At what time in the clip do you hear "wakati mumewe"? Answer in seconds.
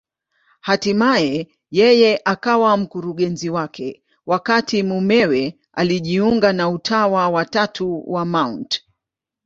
4.25-5.59